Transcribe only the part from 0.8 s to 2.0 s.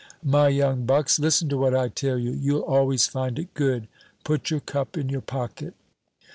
bucks, listen to what I